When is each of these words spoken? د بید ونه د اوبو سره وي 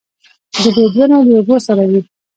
د 0.53 0.55
بید 0.75 0.93
ونه 0.97 1.17
د 1.27 1.29
اوبو 1.37 1.55
سره 1.67 1.83
وي 1.89 2.01